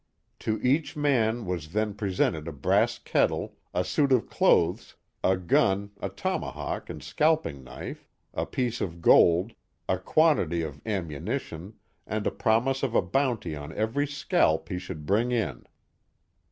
[0.39, 5.91] To each man was then presented a brass kettle, a suit of clothes, a gun,
[6.01, 9.53] a tomahawk and scalping knife, a piece of gold,
[9.87, 11.75] a quantity of ammunition,
[12.07, 15.67] and a promise of a bounty on every scalp he should bring in.